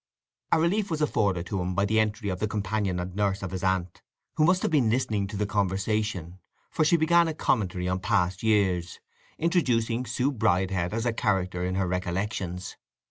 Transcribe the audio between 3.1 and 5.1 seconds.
nurse of his aunt, who must have been